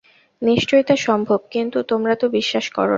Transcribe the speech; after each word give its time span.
নিশ্চয়ই 0.41 0.83
তা 0.83 0.95
সম্ভব, 1.07 1.39
কিন্তু 1.51 1.77
তোমরা 1.83 2.13
তো 2.15 2.25
বিশ্বাস 2.29 2.65
কর 2.69 2.85
না। 2.85 2.89